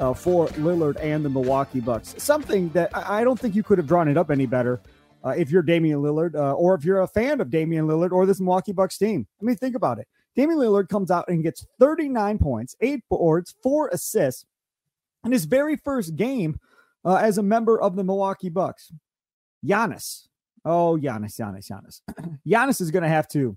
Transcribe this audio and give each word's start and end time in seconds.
uh, 0.00 0.14
for 0.14 0.48
Lillard 0.48 0.96
and 1.00 1.24
the 1.24 1.28
Milwaukee 1.28 1.80
Bucks. 1.80 2.14
Something 2.18 2.70
that 2.70 2.90
I 2.96 3.22
don't 3.22 3.38
think 3.38 3.54
you 3.54 3.62
could 3.62 3.78
have 3.78 3.86
drawn 3.86 4.08
it 4.08 4.16
up 4.16 4.30
any 4.30 4.46
better 4.46 4.80
uh, 5.22 5.34
if 5.36 5.50
you're 5.50 5.62
Damian 5.62 6.00
Lillard 6.00 6.34
uh, 6.34 6.54
or 6.54 6.74
if 6.74 6.84
you're 6.84 7.02
a 7.02 7.06
fan 7.06 7.40
of 7.40 7.50
Damian 7.50 7.86
Lillard 7.86 8.10
or 8.10 8.26
this 8.26 8.40
Milwaukee 8.40 8.72
Bucks 8.72 8.98
team. 8.98 9.26
I 9.40 9.44
mean, 9.44 9.56
think 9.56 9.76
about 9.76 9.98
it. 9.98 10.08
Damian 10.34 10.58
Lillard 10.58 10.88
comes 10.88 11.10
out 11.10 11.28
and 11.28 11.42
gets 11.42 11.66
39 11.78 12.38
points, 12.38 12.74
eight 12.80 13.02
boards, 13.10 13.54
four 13.62 13.88
assists 13.92 14.46
in 15.24 15.32
his 15.32 15.44
very 15.44 15.76
first 15.76 16.16
game 16.16 16.58
uh, 17.04 17.16
as 17.16 17.38
a 17.38 17.42
member 17.42 17.80
of 17.80 17.96
the 17.96 18.04
Milwaukee 18.04 18.48
Bucks. 18.48 18.90
Giannis. 19.64 20.28
Oh, 20.64 20.98
Giannis, 21.00 21.38
Giannis, 21.38 21.70
Giannis. 21.70 22.00
Giannis 22.46 22.80
is 22.80 22.90
going 22.90 23.02
to 23.02 23.08
have 23.08 23.28
to 23.28 23.56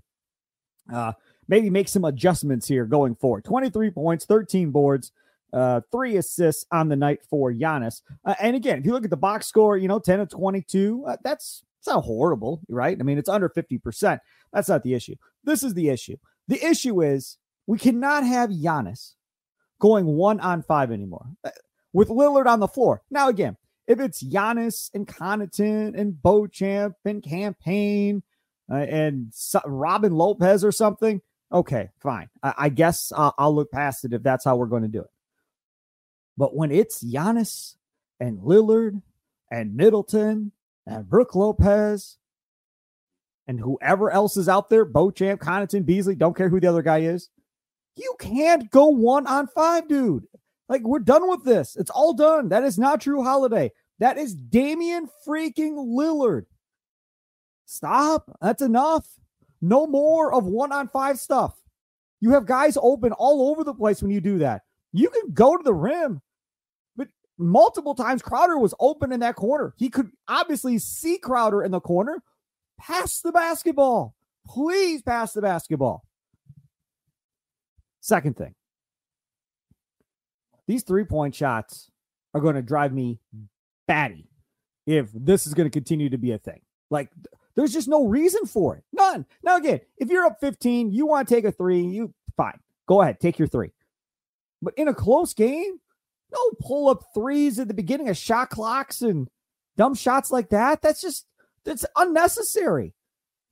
uh, 0.92 1.12
maybe 1.48 1.70
make 1.70 1.88
some 1.88 2.04
adjustments 2.04 2.68
here 2.68 2.84
going 2.84 3.14
forward. 3.14 3.44
23 3.44 3.90
points, 3.90 4.26
13 4.26 4.70
boards, 4.70 5.12
uh, 5.54 5.80
three 5.92 6.16
assists 6.16 6.66
on 6.72 6.88
the 6.88 6.96
night 6.96 7.20
for 7.30 7.52
Giannis. 7.52 8.02
Uh, 8.24 8.34
and 8.40 8.56
again, 8.56 8.78
if 8.78 8.86
you 8.86 8.92
look 8.92 9.04
at 9.04 9.10
the 9.10 9.16
box 9.16 9.46
score, 9.46 9.78
you 9.78 9.86
know, 9.88 10.00
10 10.00 10.20
of 10.20 10.28
22, 10.28 11.04
uh, 11.06 11.16
that's, 11.22 11.62
that's 11.78 11.94
not 11.94 12.04
horrible, 12.04 12.60
right? 12.68 12.96
I 12.98 13.02
mean, 13.04 13.18
it's 13.18 13.28
under 13.28 13.48
50%. 13.48 14.18
That's 14.52 14.68
not 14.68 14.82
the 14.82 14.94
issue. 14.94 15.14
This 15.44 15.62
is 15.62 15.74
the 15.74 15.90
issue. 15.90 16.16
The 16.48 16.62
issue 16.64 17.02
is 17.02 17.38
we 17.66 17.78
cannot 17.78 18.26
have 18.26 18.50
Giannis 18.50 19.14
going 19.80 20.06
one 20.06 20.40
on 20.40 20.62
five 20.62 20.90
anymore 20.90 21.26
uh, 21.44 21.50
with 21.92 22.08
Lillard 22.08 22.46
on 22.46 22.60
the 22.60 22.68
floor. 22.68 23.02
Now, 23.10 23.28
again, 23.28 23.56
if 23.86 24.00
it's 24.00 24.22
Giannis 24.24 24.90
and 24.92 25.06
Connaughton 25.06 25.98
and 25.98 26.20
Beauchamp 26.20 26.96
and 27.04 27.22
Campaign 27.22 28.22
uh, 28.70 28.76
and 28.76 29.28
so- 29.32 29.60
Robin 29.66 30.12
Lopez 30.12 30.64
or 30.64 30.72
something, 30.72 31.20
okay, 31.52 31.90
fine. 32.00 32.28
I, 32.42 32.54
I 32.58 32.68
guess 32.70 33.12
I'll, 33.14 33.34
I'll 33.38 33.54
look 33.54 33.70
past 33.70 34.04
it 34.04 34.12
if 34.12 34.22
that's 34.22 34.44
how 34.44 34.56
we're 34.56 34.66
going 34.66 34.82
to 34.82 34.88
do 34.88 35.00
it. 35.00 35.10
But 36.36 36.56
when 36.56 36.70
it's 36.70 37.04
Giannis 37.04 37.76
and 38.18 38.38
Lillard 38.40 39.02
and 39.50 39.76
Middleton 39.76 40.52
and 40.86 41.08
Brook 41.08 41.34
Lopez 41.34 42.18
and 43.46 43.60
whoever 43.60 44.10
else 44.10 44.36
is 44.36 44.48
out 44.48 44.70
there, 44.70 44.84
Beauchamp, 44.84 45.40
Connaughton, 45.40 45.86
Beasley, 45.86 46.14
don't 46.14 46.36
care 46.36 46.48
who 46.48 46.60
the 46.60 46.66
other 46.66 46.82
guy 46.82 47.00
is, 47.00 47.28
you 47.96 48.14
can't 48.18 48.70
go 48.70 48.88
one 48.88 49.26
on 49.26 49.46
five, 49.46 49.86
dude. 49.88 50.24
Like, 50.68 50.82
we're 50.82 50.98
done 50.98 51.28
with 51.28 51.44
this. 51.44 51.76
It's 51.76 51.90
all 51.90 52.14
done. 52.14 52.48
That 52.48 52.64
is 52.64 52.78
not 52.78 53.02
Jrue 53.02 53.22
Holiday. 53.22 53.70
That 53.98 54.18
is 54.18 54.34
Damian 54.34 55.08
freaking 55.26 55.76
Lillard. 55.76 56.46
Stop. 57.66 58.36
That's 58.40 58.62
enough. 58.62 59.06
No 59.60 59.86
more 59.86 60.34
of 60.34 60.44
one 60.44 60.72
on 60.72 60.88
five 60.88 61.18
stuff. 61.18 61.54
You 62.20 62.30
have 62.32 62.46
guys 62.46 62.78
open 62.80 63.12
all 63.12 63.50
over 63.50 63.62
the 63.62 63.74
place 63.74 64.02
when 64.02 64.10
you 64.10 64.20
do 64.20 64.38
that. 64.38 64.62
You 64.92 65.10
can 65.10 65.32
go 65.32 65.56
to 65.56 65.62
the 65.62 65.74
rim, 65.74 66.22
multiple 67.38 67.94
times 67.94 68.22
Crowder 68.22 68.58
was 68.58 68.74
open 68.80 69.12
in 69.12 69.20
that 69.20 69.36
corner. 69.36 69.74
He 69.76 69.88
could 69.88 70.10
obviously 70.28 70.78
see 70.78 71.18
Crowder 71.18 71.62
in 71.62 71.70
the 71.70 71.80
corner. 71.80 72.22
Pass 72.78 73.20
the 73.20 73.32
basketball. 73.32 74.14
Please 74.46 75.02
pass 75.02 75.32
the 75.32 75.42
basketball. 75.42 76.04
Second 78.00 78.36
thing, 78.36 78.54
these 80.66 80.82
three 80.82 81.04
point 81.04 81.34
shots 81.34 81.90
are 82.34 82.40
going 82.40 82.54
to 82.54 82.62
drive 82.62 82.92
me 82.92 83.18
batty 83.86 84.28
if 84.86 85.08
this 85.14 85.46
is 85.46 85.54
going 85.54 85.66
to 85.66 85.72
continue 85.72 86.10
to 86.10 86.18
be 86.18 86.32
a 86.32 86.38
thing. 86.38 86.60
Like, 86.90 87.08
there's 87.56 87.72
just 87.72 87.88
no 87.88 88.04
reason 88.06 88.44
for 88.46 88.76
it. 88.76 88.84
None. 88.92 89.24
Now, 89.42 89.56
again, 89.56 89.80
if 89.96 90.10
you're 90.10 90.24
up 90.24 90.38
15, 90.40 90.92
you 90.92 91.06
want 91.06 91.26
to 91.28 91.34
take 91.34 91.44
a 91.44 91.52
three, 91.52 91.80
you 91.80 92.12
fine. 92.36 92.58
Go 92.86 93.00
ahead, 93.00 93.20
take 93.20 93.38
your 93.38 93.48
three. 93.48 93.70
But 94.60 94.74
in 94.76 94.88
a 94.88 94.94
close 94.94 95.32
game, 95.32 95.78
no 96.34 96.50
pull 96.60 96.88
up 96.88 97.04
threes 97.14 97.58
at 97.58 97.68
the 97.68 97.74
beginning 97.74 98.08
of 98.08 98.16
shot 98.16 98.50
clocks 98.50 99.02
and 99.02 99.28
dumb 99.76 99.94
shots 99.94 100.30
like 100.30 100.50
that. 100.50 100.82
That's 100.82 101.00
just 101.00 101.26
that's 101.64 101.84
unnecessary. 101.96 102.94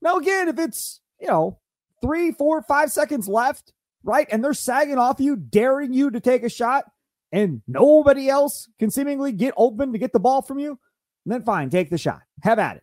Now, 0.00 0.16
again, 0.16 0.48
if 0.48 0.58
it's 0.58 1.00
you 1.20 1.28
know 1.28 1.58
three, 2.00 2.32
four, 2.32 2.62
five 2.62 2.90
seconds 2.90 3.28
left, 3.28 3.72
right, 4.02 4.26
and 4.30 4.44
they're 4.44 4.54
sagging 4.54 4.98
off 4.98 5.20
you, 5.20 5.36
daring 5.36 5.92
you 5.92 6.10
to 6.10 6.20
take 6.20 6.42
a 6.42 6.48
shot, 6.48 6.84
and 7.30 7.62
nobody 7.66 8.28
else 8.28 8.68
can 8.78 8.90
seemingly 8.90 9.32
get 9.32 9.54
open 9.56 9.92
to 9.92 9.98
get 9.98 10.12
the 10.12 10.20
ball 10.20 10.42
from 10.42 10.58
you, 10.58 10.78
then 11.24 11.42
fine, 11.42 11.70
take 11.70 11.90
the 11.90 11.98
shot. 11.98 12.20
Have 12.42 12.58
at 12.58 12.76
it. 12.76 12.82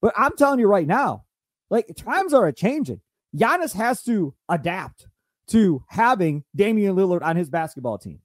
But 0.00 0.14
I'm 0.16 0.36
telling 0.36 0.60
you 0.60 0.68
right 0.68 0.86
now, 0.86 1.24
like 1.70 1.90
times 1.96 2.32
are 2.32 2.46
a 2.46 2.52
changing. 2.52 3.00
Giannis 3.36 3.74
has 3.74 4.02
to 4.04 4.34
adapt 4.48 5.06
to 5.48 5.82
having 5.88 6.44
Damian 6.54 6.94
Lillard 6.94 7.22
on 7.22 7.36
his 7.36 7.50
basketball 7.50 7.98
team. 7.98 8.20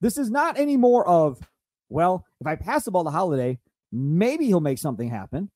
This 0.00 0.18
is 0.18 0.30
not 0.30 0.58
any 0.58 0.76
more 0.76 1.06
of, 1.06 1.40
well, 1.88 2.24
if 2.40 2.46
I 2.46 2.56
pass 2.56 2.84
the 2.84 2.90
ball 2.90 3.04
to 3.04 3.10
Holiday, 3.10 3.58
maybe 3.90 4.46
he'll 4.46 4.60
make 4.60 4.78
something 4.78 5.08
happen. 5.08 5.50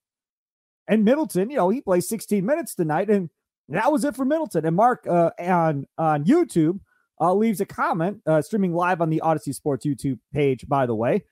And 0.89 1.05
Middleton, 1.05 1.51
you 1.51 1.57
know, 1.57 1.69
he 1.71 1.81
plays 1.81 2.09
16 2.09 2.45
minutes 2.45 2.75
tonight, 2.75 3.09
and 3.09 3.31
that 3.69 3.93
was 3.93 4.05
it 4.05 4.17
for 4.17 4.25
Middleton. 4.25 4.67
And 4.67 4.77
Mark 4.77 5.07
uh, 5.09 5.31
on 5.39 5.87
on 5.97 6.25
YouTube 6.25 6.81
uh, 7.21 7.35
leaves 7.35 7.61
a 7.61 7.67
comment, 7.67 8.21
uh, 8.27 8.43
streaming 8.43 8.75
live 8.75 9.01
on 9.01 9.11
the 9.11 9.23
Audacy 9.25 9.55
Sports 9.55 9.87
YouTube 9.87 10.19
page, 10.33 10.67
by 10.69 10.87
the 10.87 10.95
way, 10.95 11.25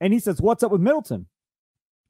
and 0.00 0.12
he 0.12 0.20
says, 0.20 0.40
"What's 0.40 0.62
up 0.62 0.70
with 0.70 0.80
Middleton?" 0.80 1.26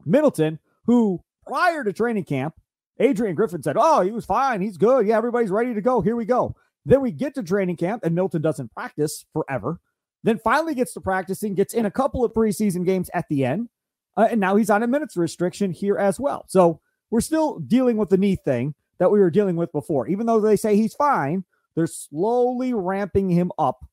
Middleton, 0.05 0.59
who 0.85 1.23
prior 1.47 1.83
to 1.85 1.93
training 1.93 2.25
camp, 2.25 2.55
Adrian 3.01 3.35
Griffin 3.35 3.63
said, 3.63 3.77
"Oh, 3.79 4.03
he 4.03 4.11
was 4.11 4.27
fine, 4.27 4.61
he's 4.61 4.77
good, 4.77 5.07
yeah, 5.07 5.17
everybody's 5.17 5.51
ready 5.51 5.73
to 5.75 5.81
go. 5.81 6.03
Here 6.03 6.17
we 6.17 6.27
go." 6.27 6.55
Then 6.85 7.01
we 7.01 7.13
get 7.13 7.35
to 7.35 7.43
training 7.43 7.77
camp, 7.77 8.05
and 8.05 8.15
Middleton 8.15 8.43
doesn't 8.43 8.73
practice 8.75 9.25
forever. 9.33 9.81
Then 10.25 10.39
finally 10.39 10.75
gets 10.75 10.93
to 10.95 11.01
practicing, 11.01 11.55
gets 11.55 11.75
in 11.75 11.87
a 11.87 11.91
couple 11.91 12.25
of 12.25 12.33
preseason 12.33 12.85
games 12.85 13.11
at 13.15 13.27
the 13.29 13.45
end, 13.45 13.69
uh, 14.17 14.29
and 14.31 14.41
now 14.41 14.57
he's 14.57 14.71
on 14.71 14.83
a 14.83 14.87
minutes 14.87 15.17
restriction 15.17 15.71
here 15.71 15.97
as 15.97 16.19
well. 16.19 16.45
So 16.49 16.81
we're 17.11 17.21
still 17.21 17.61
dealing 17.61 17.97
with 17.97 18.09
the 18.09 18.19
knee 18.19 18.37
thing 18.37 18.75
that 18.99 19.11
we 19.11 19.21
were 19.21 19.31
dealing 19.31 19.57
with 19.57 19.73
before. 19.73 20.09
Even 20.09 20.27
though 20.27 20.41
they 20.41 20.57
say 20.57 20.77
he's 20.77 20.95
fine, 20.95 21.45
they're 21.75 21.87
slowly 21.87 22.75
ramping 22.75 23.31
him 23.31 23.53
up 23.59 23.85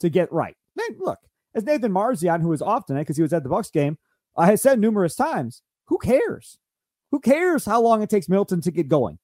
to 0.00 0.08
get 0.08 0.32
right. 0.32 0.56
Then 0.74 0.96
look, 0.98 1.20
as 1.54 1.64
Nathan 1.64 1.92
Marzion, 1.92 2.42
who 2.42 2.48
was 2.48 2.62
off 2.62 2.86
tonight 2.86 3.02
because 3.02 3.16
he 3.16 3.22
was 3.22 3.32
at 3.32 3.42
the 3.44 3.48
Bucks 3.48 3.70
game, 3.70 3.98
uh, 4.36 4.46
has 4.46 4.62
said 4.62 4.78
numerous 4.78 5.14
times, 5.14 5.62
who 5.86 5.98
cares? 5.98 6.58
Who 7.10 7.20
cares 7.20 7.64
how 7.64 7.80
long 7.80 8.02
it 8.02 8.10
takes 8.10 8.28
Middleton 8.28 8.60
to 8.62 8.70
get 8.70 8.88
going? 8.88 9.18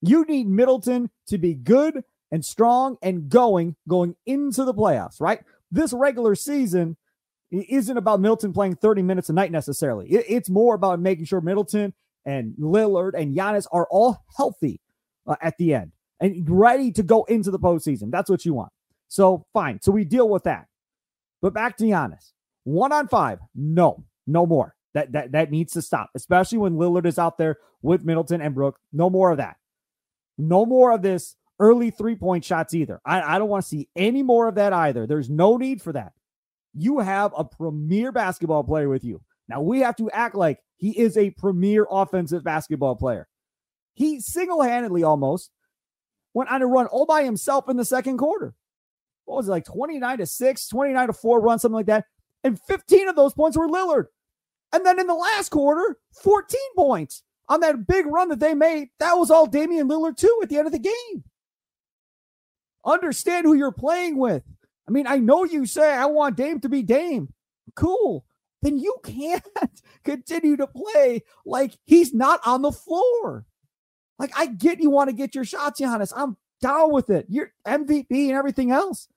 You 0.00 0.24
need 0.26 0.46
Middleton 0.48 1.10
to 1.28 1.38
be 1.38 1.54
good 1.54 2.04
and 2.30 2.44
strong 2.44 2.96
and 3.02 3.28
going 3.28 3.76
going 3.88 4.16
into 4.26 4.64
the 4.64 4.74
playoffs, 4.74 5.20
right? 5.20 5.40
This 5.74 5.92
regular 5.92 6.36
season 6.36 6.96
isn't 7.50 7.96
about 7.96 8.20
Middleton 8.20 8.52
playing 8.52 8.76
30 8.76 9.02
minutes 9.02 9.28
a 9.28 9.32
night 9.32 9.50
necessarily. 9.50 10.06
it's 10.08 10.48
more 10.48 10.76
about 10.76 11.00
making 11.00 11.24
sure 11.24 11.40
Middleton 11.40 11.92
and 12.24 12.54
Lillard 12.60 13.14
and 13.14 13.36
Giannis 13.36 13.66
are 13.72 13.88
all 13.90 14.24
healthy 14.36 14.80
uh, 15.26 15.34
at 15.42 15.58
the 15.58 15.74
end 15.74 15.90
and 16.20 16.48
ready 16.48 16.92
to 16.92 17.02
go 17.02 17.24
into 17.24 17.50
the 17.50 17.58
postseason. 17.58 18.12
That's 18.12 18.30
what 18.30 18.44
you 18.44 18.54
want. 18.54 18.72
So 19.08 19.46
fine. 19.52 19.80
So 19.82 19.90
we 19.90 20.04
deal 20.04 20.28
with 20.28 20.44
that. 20.44 20.68
But 21.42 21.54
back 21.54 21.76
to 21.78 21.84
Giannis. 21.84 22.30
One 22.62 22.92
on 22.92 23.08
five. 23.08 23.40
No, 23.56 24.04
no 24.28 24.46
more. 24.46 24.76
That 24.94 25.10
that 25.10 25.32
that 25.32 25.50
needs 25.50 25.72
to 25.72 25.82
stop, 25.82 26.10
especially 26.14 26.58
when 26.58 26.74
Lillard 26.74 27.04
is 27.04 27.18
out 27.18 27.36
there 27.36 27.58
with 27.82 28.04
Middleton 28.04 28.40
and 28.40 28.54
Brook. 28.54 28.78
No 28.92 29.10
more 29.10 29.32
of 29.32 29.38
that. 29.38 29.56
No 30.38 30.64
more 30.64 30.92
of 30.92 31.02
this 31.02 31.34
early 31.58 31.90
three 31.90 32.16
point 32.16 32.44
shots 32.44 32.74
either. 32.74 33.00
I, 33.04 33.36
I 33.36 33.38
don't 33.38 33.48
want 33.48 33.62
to 33.62 33.68
see 33.68 33.88
any 33.96 34.22
more 34.22 34.48
of 34.48 34.56
that 34.56 34.72
either. 34.72 35.06
There's 35.06 35.30
no 35.30 35.56
need 35.56 35.82
for 35.82 35.92
that. 35.92 36.12
You 36.74 36.98
have 36.98 37.32
a 37.36 37.44
premier 37.44 38.12
basketball 38.12 38.64
player 38.64 38.88
with 38.88 39.04
you. 39.04 39.20
Now 39.48 39.60
we 39.60 39.80
have 39.80 39.96
to 39.96 40.10
act 40.10 40.34
like 40.34 40.58
he 40.76 40.98
is 40.98 41.16
a 41.16 41.30
premier 41.30 41.86
offensive 41.90 42.42
basketball 42.42 42.96
player. 42.96 43.28
He 43.94 44.20
single 44.20 44.62
handedly 44.62 45.04
almost 45.04 45.50
went 46.32 46.50
on 46.50 46.62
a 46.62 46.66
run 46.66 46.86
all 46.86 47.06
by 47.06 47.22
himself 47.22 47.68
in 47.68 47.76
the 47.76 47.84
second 47.84 48.18
quarter. 48.18 48.54
What 49.24 49.36
was 49.36 49.48
it 49.48 49.52
like 49.52 49.64
29 49.64 50.18
to 50.18 50.26
6, 50.26 50.68
29 50.68 51.06
to 51.06 51.12
4 51.12 51.40
run, 51.40 51.58
something 51.58 51.76
like 51.76 51.86
that? 51.86 52.06
And 52.42 52.60
15 52.60 53.08
of 53.08 53.16
those 53.16 53.32
points 53.32 53.56
were 53.56 53.68
Lillard. 53.68 54.06
And 54.72 54.84
then 54.84 54.98
in 54.98 55.06
the 55.06 55.14
last 55.14 55.50
quarter, 55.50 55.98
14 56.22 56.60
points 56.76 57.22
on 57.48 57.60
that 57.60 57.86
big 57.86 58.06
run 58.06 58.28
that 58.28 58.40
they 58.40 58.54
made. 58.54 58.88
That 58.98 59.14
was 59.14 59.30
all 59.30 59.46
Damian 59.46 59.88
Lillard, 59.88 60.16
too, 60.16 60.40
at 60.42 60.48
the 60.48 60.58
end 60.58 60.66
of 60.66 60.72
the 60.72 60.78
game. 60.78 61.24
Understand 62.84 63.46
who 63.46 63.54
you're 63.54 63.72
playing 63.72 64.18
with. 64.18 64.42
I 64.86 64.90
mean, 64.90 65.06
I 65.06 65.18
know 65.18 65.44
you 65.44 65.66
say, 65.66 65.94
I 65.94 66.06
want 66.06 66.36
Dame 66.36 66.60
to 66.60 66.68
be 66.68 66.82
Dame. 66.82 67.32
Cool. 67.74 68.24
Then 68.62 68.78
you 68.78 68.96
can't 69.04 69.42
continue 70.04 70.56
to 70.56 70.66
play 70.66 71.22
like 71.46 71.76
he's 71.84 72.12
not 72.12 72.40
on 72.44 72.62
the 72.62 72.72
floor. 72.72 73.46
Like, 74.18 74.32
I 74.36 74.46
get 74.46 74.80
you 74.80 74.90
want 74.90 75.10
to 75.10 75.16
get 75.16 75.34
your 75.34 75.44
shots, 75.44 75.80
Giannis. 75.80 76.12
I'm 76.14 76.36
down 76.60 76.92
with 76.92 77.10
it. 77.10 77.26
You're 77.28 77.52
MVP 77.66 78.06
and 78.10 78.32
everything 78.32 78.70
else. 78.70 79.08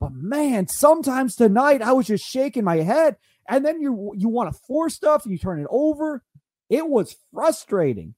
But 0.00 0.12
man, 0.12 0.68
sometimes 0.68 1.36
tonight 1.36 1.80
I 1.80 1.92
was 1.92 2.06
just 2.06 2.24
shaking 2.24 2.64
my 2.64 2.78
head, 2.78 3.16
and 3.48 3.64
then 3.64 3.80
you 3.80 4.12
you 4.16 4.28
want 4.28 4.52
to 4.52 4.60
force 4.66 4.94
stuff 4.94 5.24
you 5.24 5.38
turn 5.38 5.60
it 5.60 5.66
over. 5.70 6.22
It 6.68 6.88
was 6.88 7.16
frustrating 7.32 8.14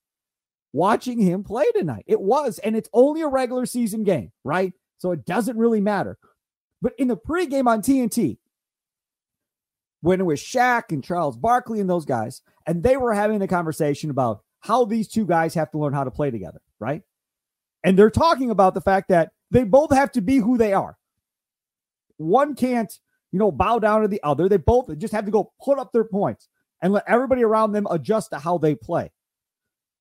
watching 0.77 1.19
him 1.19 1.43
play 1.43 1.65
tonight. 1.75 2.05
It 2.07 2.21
was, 2.21 2.59
and 2.59 2.77
it's 2.77 2.91
only 2.93 3.23
a 3.23 3.29
regular 3.29 3.67
season 3.67 4.05
game, 4.05 4.31
right? 4.45 4.73
So 4.99 5.11
it 5.13 5.25
doesn't 5.25 5.57
really 5.57 5.81
matter. 5.81 6.19
But 6.83 6.93
in 6.99 7.09
the 7.09 7.17
pregame 7.17 7.67
on 7.67 7.81
TNT, 7.81 8.39
when 10.03 10.21
it 10.21 10.25
was 10.25 10.39
Shaq 10.39 10.85
and 10.91 11.03
Charles 11.03 11.37
Barkley 11.37 11.81
and 11.81 11.89
those 11.89 12.05
guys, 12.05 12.43
and 12.67 12.83
they 12.83 12.97
were 12.97 13.15
having 13.15 13.41
a 13.41 13.49
conversation 13.49 14.11
about 14.11 14.43
how 14.61 14.85
these 14.85 15.09
two 15.09 15.25
guys 15.25 15.55
have 15.55 15.71
to 15.71 15.79
learn 15.79 15.95
how 15.95 16.05
to 16.05 16.11
play 16.11 16.31
together, 16.31 16.61
right? 16.79 17.03
And 17.83 17.99
they're 17.99 18.11
talking 18.11 18.51
about 18.51 18.75
the 18.75 18.81
fact 18.81 19.09
that 19.09 19.33
they 19.51 19.65
both 19.65 19.93
have 19.93 20.13
to 20.13 20.21
be 20.21 20.37
who 20.37 20.59
they 20.59 20.73
are. 20.73 20.99
One 22.19 22.55
can't, 22.55 22.93
you 23.33 23.39
know, 23.39 23.51
bow 23.51 23.79
down 23.79 24.03
to 24.03 24.09
the 24.09 24.23
other. 24.23 24.49
They 24.49 24.59
both 24.59 24.97
just 24.99 25.15
have 25.15 25.25
to 25.25 25.31
go 25.31 25.53
put 25.65 25.79
up 25.79 25.93
their 25.93 26.05
points 26.05 26.49
and 26.83 26.93
let 26.93 27.05
everybody 27.07 27.43
around 27.43 27.73
them 27.73 27.87
adjust 27.91 28.31
to 28.31 28.39
how 28.39 28.59
they 28.59 28.75
play. 28.75 29.11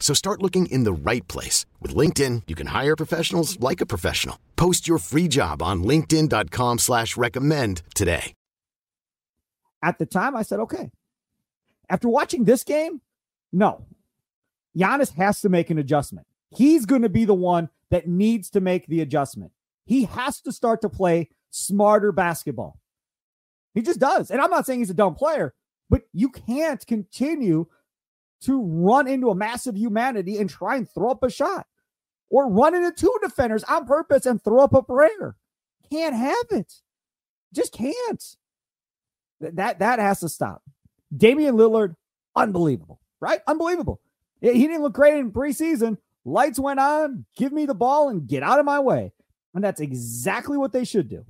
So 0.00 0.14
start 0.14 0.42
looking 0.42 0.64
in 0.66 0.84
the 0.84 0.92
right 0.92 1.26
place. 1.28 1.66
With 1.82 1.94
LinkedIn, 1.94 2.44
you 2.46 2.54
can 2.54 2.68
hire 2.68 2.96
professionals 2.96 3.60
like 3.60 3.82
a 3.82 3.86
professional. 3.86 4.38
Post 4.56 4.88
your 4.88 4.98
free 4.98 5.28
job 5.28 5.62
on 5.62 5.84
linkedin.com 5.84 6.78
slash 6.78 7.18
recommend 7.18 7.82
today. 7.94 8.32
At 9.82 9.98
the 9.98 10.06
time, 10.06 10.34
I 10.34 10.42
said, 10.42 10.60
okay. 10.60 10.90
After 11.88 12.08
watching 12.08 12.44
this 12.44 12.64
game, 12.64 13.00
no. 13.52 13.86
Giannis 14.76 15.14
has 15.14 15.40
to 15.42 15.48
make 15.48 15.70
an 15.70 15.78
adjustment. 15.78 16.26
He's 16.50 16.86
going 16.86 17.02
to 17.02 17.08
be 17.08 17.24
the 17.24 17.34
one 17.34 17.68
that 17.90 18.08
needs 18.08 18.50
to 18.50 18.60
make 18.60 18.86
the 18.86 19.00
adjustment. 19.00 19.52
He 19.84 20.04
has 20.04 20.40
to 20.42 20.52
start 20.52 20.82
to 20.82 20.88
play 20.88 21.30
smarter 21.50 22.12
basketball. 22.12 22.78
He 23.74 23.82
just 23.82 24.00
does. 24.00 24.30
And 24.30 24.40
I'm 24.40 24.50
not 24.50 24.66
saying 24.66 24.80
he's 24.80 24.90
a 24.90 24.94
dumb 24.94 25.14
player, 25.14 25.54
but 25.88 26.02
you 26.12 26.28
can't 26.28 26.84
continue 26.86 27.66
to 28.42 28.62
run 28.62 29.08
into 29.08 29.30
a 29.30 29.34
massive 29.34 29.76
humanity 29.76 30.38
and 30.38 30.48
try 30.48 30.76
and 30.76 30.88
throw 30.88 31.10
up 31.10 31.22
a 31.22 31.30
shot 31.30 31.66
or 32.30 32.50
run 32.50 32.74
into 32.74 32.92
two 32.92 33.14
defenders 33.22 33.64
on 33.64 33.86
purpose 33.86 34.26
and 34.26 34.42
throw 34.42 34.60
up 34.60 34.74
a 34.74 34.82
prayer. 34.82 35.36
Can't 35.90 36.14
have 36.14 36.46
it. 36.50 36.72
Just 37.52 37.72
can't. 37.72 38.24
That 39.40 39.78
that 39.78 39.98
has 39.98 40.20
to 40.20 40.28
stop. 40.28 40.62
Damian 41.16 41.56
Lillard, 41.56 41.94
unbelievable, 42.36 43.00
right? 43.20 43.40
Unbelievable. 43.46 44.00
He 44.40 44.66
didn't 44.66 44.82
look 44.82 44.92
great 44.92 45.16
in 45.16 45.32
preseason. 45.32 45.96
Lights 46.24 46.58
went 46.58 46.80
on, 46.80 47.24
give 47.36 47.52
me 47.52 47.64
the 47.64 47.74
ball 47.74 48.10
and 48.10 48.26
get 48.26 48.42
out 48.42 48.58
of 48.58 48.66
my 48.66 48.78
way. 48.80 49.12
And 49.54 49.64
that's 49.64 49.80
exactly 49.80 50.58
what 50.58 50.72
they 50.72 50.84
should 50.84 51.08
do. 51.08 51.24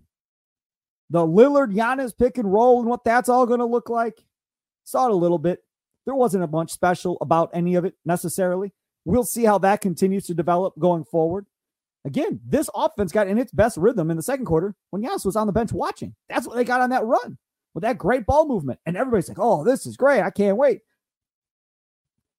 The 1.10 1.20
Lillard 1.20 1.74
Giannis 1.74 2.16
pick 2.16 2.36
and 2.36 2.52
roll 2.52 2.80
and 2.80 2.88
what 2.88 3.04
that's 3.04 3.28
all 3.28 3.46
going 3.46 3.60
to 3.60 3.64
look 3.64 3.88
like. 3.88 4.18
Saw 4.84 5.06
it 5.06 5.12
a 5.12 5.14
little 5.14 5.38
bit. 5.38 5.62
There 6.08 6.14
wasn't 6.14 6.42
a 6.42 6.46
bunch 6.46 6.70
special 6.70 7.18
about 7.20 7.50
any 7.52 7.74
of 7.74 7.84
it 7.84 7.92
necessarily. 8.06 8.72
We'll 9.04 9.24
see 9.24 9.44
how 9.44 9.58
that 9.58 9.82
continues 9.82 10.24
to 10.28 10.34
develop 10.34 10.72
going 10.78 11.04
forward. 11.04 11.44
Again, 12.06 12.40
this 12.46 12.70
offense 12.74 13.12
got 13.12 13.28
in 13.28 13.36
its 13.36 13.52
best 13.52 13.76
rhythm 13.76 14.10
in 14.10 14.16
the 14.16 14.22
second 14.22 14.46
quarter 14.46 14.74
when 14.88 15.02
Giannis 15.02 15.26
was 15.26 15.36
on 15.36 15.46
the 15.46 15.52
bench 15.52 15.70
watching. 15.70 16.14
That's 16.30 16.46
what 16.46 16.56
they 16.56 16.64
got 16.64 16.80
on 16.80 16.88
that 16.88 17.04
run 17.04 17.36
with 17.74 17.82
that 17.82 17.98
great 17.98 18.24
ball 18.24 18.48
movement. 18.48 18.80
And 18.86 18.96
everybody's 18.96 19.28
like, 19.28 19.38
oh, 19.38 19.64
this 19.64 19.84
is 19.84 19.98
great. 19.98 20.22
I 20.22 20.30
can't 20.30 20.56
wait. 20.56 20.80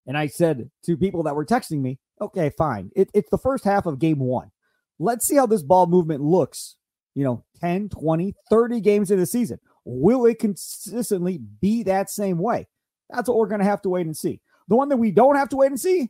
And 0.08 0.18
I 0.18 0.26
said 0.26 0.72
to 0.86 0.98
people 0.98 1.22
that 1.22 1.36
were 1.36 1.46
texting 1.46 1.80
me, 1.80 2.00
okay, 2.20 2.50
fine. 2.50 2.90
It, 2.96 3.12
it's 3.14 3.30
the 3.30 3.38
first 3.38 3.66
half 3.66 3.86
of 3.86 4.00
game 4.00 4.18
one. 4.18 4.50
Let's 4.98 5.28
see 5.28 5.36
how 5.36 5.46
this 5.46 5.62
ball 5.62 5.86
movement 5.86 6.24
looks, 6.24 6.76
you 7.14 7.24
know, 7.24 7.44
10, 7.62 7.90
20, 7.90 8.34
30 8.50 8.82
games 8.82 9.12
in 9.12 9.20
the 9.20 9.28
season. 9.28 9.60
Will 9.86 10.26
it 10.26 10.40
consistently 10.40 11.38
be 11.38 11.84
that 11.84 12.10
same 12.10 12.40
way? 12.40 12.66
That's 13.10 13.28
what 13.28 13.38
we're 13.38 13.48
going 13.48 13.60
to 13.60 13.66
have 13.66 13.82
to 13.84 13.90
wait 13.90 14.06
and 14.06 14.16
see. 14.16 14.42
The 14.68 14.76
one 14.76 14.90
that 14.90 14.98
we 14.98 15.12
don't 15.12 15.36
have 15.36 15.50
to 15.50 15.58
wait 15.58 15.68
and 15.68 15.80
see, 15.80 16.10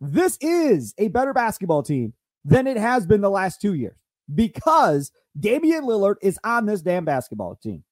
this 0.00 0.36
is 0.40 0.94
a 0.98 1.08
better 1.08 1.32
basketball 1.32 1.82
team 1.82 2.14
than 2.44 2.66
it 2.66 2.76
has 2.76 3.06
been 3.06 3.20
the 3.20 3.30
last 3.30 3.60
two 3.60 3.74
years 3.74 3.96
because 4.34 5.12
Damian 5.38 5.84
Lillard 5.84 6.16
is 6.22 6.38
on 6.44 6.66
this 6.66 6.82
damn 6.82 7.04
basketball 7.04 7.56
team. 7.56 7.84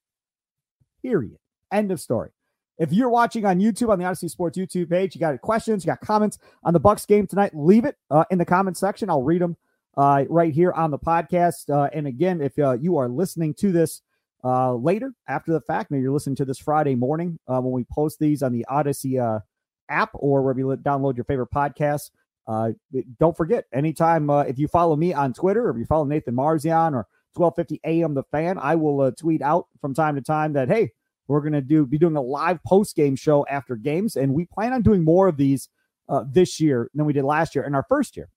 Period. 1.01 1.37
End 1.71 1.91
of 1.91 1.99
story. 1.99 2.31
If 2.77 2.93
you're 2.93 3.09
watching 3.09 3.45
on 3.45 3.59
YouTube 3.59 3.89
on 3.89 3.99
the 3.99 4.05
Audacy 4.05 4.29
Sports 4.29 4.57
YouTube 4.57 4.89
page, 4.89 5.13
you 5.13 5.19
got 5.19 5.39
questions, 5.41 5.83
you 5.83 5.87
got 5.87 5.99
comments 5.99 6.39
on 6.63 6.73
the 6.73 6.79
Bucks 6.79 7.05
game 7.05 7.27
tonight, 7.27 7.51
leave 7.53 7.85
it 7.85 7.95
uh, 8.09 8.23
in 8.31 8.37
the 8.37 8.45
comment 8.45 8.77
section. 8.77 9.09
I'll 9.09 9.21
read 9.21 9.41
them 9.41 9.57
uh, 9.97 10.23
right 10.29 10.53
here 10.53 10.71
on 10.71 10.89
the 10.89 10.97
podcast. 10.97 11.69
Uh, 11.69 11.89
and 11.93 12.07
again, 12.07 12.41
if 12.41 12.57
uh, 12.57 12.77
you 12.79 12.97
are 12.97 13.09
listening 13.09 13.53
to 13.55 13.73
this 13.73 14.01
uh, 14.43 14.73
later 14.73 15.13
after 15.27 15.51
the 15.51 15.61
fact, 15.61 15.91
maybe 15.91 16.03
you're 16.03 16.13
listening 16.13 16.35
to 16.37 16.45
this 16.45 16.59
Friday 16.59 16.95
morning 16.95 17.37
uh, 17.47 17.59
when 17.59 17.73
we 17.73 17.85
post 17.91 18.19
these 18.19 18.41
on 18.41 18.51
the 18.53 18.65
Audacy 18.69 19.41
app 19.89 20.11
or 20.13 20.41
wherever 20.41 20.59
you 20.59 20.67
download 20.77 21.17
your 21.17 21.25
favorite 21.25 21.51
podcast. 21.51 22.11
Uh, 22.47 22.71
don't 23.19 23.37
forget, 23.37 23.65
anytime 23.73 24.29
uh, 24.29 24.41
if 24.41 24.57
you 24.57 24.67
follow 24.67 24.95
me 24.95 25.13
on 25.13 25.33
Twitter 25.33 25.67
or 25.67 25.71
if 25.71 25.77
you 25.77 25.85
follow 25.85 26.05
Nathan 26.05 26.35
Marzion 26.35 26.93
or 26.93 27.05
1250 27.35 27.79
AM 27.85 28.15
The 28.15 28.23
Fan, 28.23 28.57
I 28.57 28.75
will 28.75 29.11
tweet 29.11 29.41
out 29.41 29.67
from 29.81 29.93
time 29.93 30.15
to 30.15 30.21
time 30.21 30.53
that, 30.53 30.67
hey, 30.67 30.91
we're 31.27 31.41
going 31.41 31.53
to 31.53 31.61
do 31.61 31.85
be 31.85 31.99
doing 31.99 32.15
a 32.15 32.21
live 32.21 32.61
post 32.63 32.95
game 32.95 33.15
show 33.15 33.45
after 33.47 33.75
games, 33.75 34.15
and 34.15 34.33
we 34.33 34.45
plan 34.45 34.73
on 34.73 34.81
doing 34.81 35.03
more 35.03 35.27
of 35.27 35.37
these 35.37 35.69
uh, 36.09 36.23
this 36.27 36.59
year 36.59 36.89
than 36.95 37.05
we 37.05 37.13
did 37.13 37.23
last 37.23 37.53
year 37.53 37.65
in 37.65 37.75
our 37.75 37.85
first 37.87 38.17
year. 38.17 38.29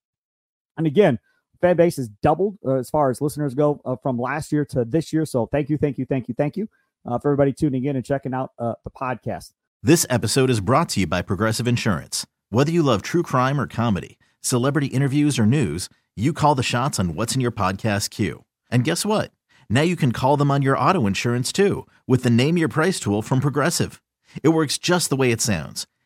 And 0.76 0.86
again, 0.86 1.18
fan 1.62 1.76
base 1.76 1.96
has 1.96 2.08
doubled 2.08 2.58
uh, 2.66 2.74
as 2.74 2.90
far 2.90 3.08
as 3.08 3.22
listeners 3.22 3.54
go 3.54 3.80
uh, 3.86 3.96
from 4.02 4.18
last 4.18 4.52
year 4.52 4.66
to 4.66 4.84
this 4.84 5.12
year. 5.12 5.24
So 5.24 5.46
thank 5.46 5.70
you, 5.70 5.78
thank 5.78 5.96
you, 5.96 6.04
thank 6.04 6.28
you, 6.28 6.34
thank 6.36 6.56
you 6.58 6.68
uh, 7.06 7.18
for 7.18 7.28
everybody 7.28 7.52
tuning 7.54 7.84
in 7.86 7.96
and 7.96 8.04
checking 8.04 8.34
out 8.34 8.52
uh, 8.58 8.74
the 8.84 8.90
podcast. 8.90 9.52
This 9.82 10.04
episode 10.10 10.50
is 10.50 10.60
brought 10.60 10.90
to 10.90 11.00
you 11.00 11.06
by 11.06 11.22
Progressive 11.22 11.66
Insurance. 11.66 12.26
Whether 12.50 12.70
you 12.70 12.82
love 12.82 13.00
true 13.02 13.22
crime 13.22 13.58
or 13.60 13.66
comedy, 13.66 14.18
celebrity 14.40 14.88
interviews 14.88 15.38
or 15.38 15.46
news, 15.46 15.88
you 16.14 16.32
call 16.32 16.54
the 16.54 16.62
shots 16.62 17.00
on 17.00 17.14
what's 17.14 17.34
in 17.34 17.40
your 17.40 17.52
podcast 17.52 18.10
queue. 18.10 18.44
And 18.70 18.84
guess 18.84 19.06
what? 19.06 19.32
Now 19.70 19.80
you 19.80 19.96
can 19.96 20.12
call 20.12 20.36
them 20.36 20.50
on 20.50 20.60
your 20.62 20.76
auto 20.76 21.06
insurance 21.06 21.50
too 21.50 21.86
with 22.06 22.22
the 22.22 22.30
Name 22.30 22.58
Your 22.58 22.68
Price 22.68 23.00
tool 23.00 23.22
from 23.22 23.40
Progressive. 23.40 24.02
It 24.42 24.50
works 24.50 24.78
just 24.78 25.08
the 25.10 25.16
way 25.16 25.30
it 25.30 25.40
sounds. 25.40 25.86